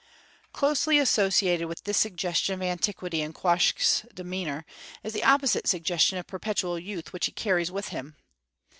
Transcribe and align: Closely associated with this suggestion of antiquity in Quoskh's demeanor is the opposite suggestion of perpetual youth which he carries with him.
Closely 0.51 0.97
associated 0.97 1.67
with 1.67 1.83
this 1.83 1.95
suggestion 1.95 2.55
of 2.55 2.63
antiquity 2.63 3.21
in 3.21 3.33
Quoskh's 3.33 4.01
demeanor 4.11 4.65
is 5.03 5.13
the 5.13 5.23
opposite 5.23 5.67
suggestion 5.67 6.17
of 6.17 6.25
perpetual 6.25 6.79
youth 6.79 7.13
which 7.13 7.27
he 7.27 7.31
carries 7.31 7.69
with 7.69 7.89
him. 7.89 8.15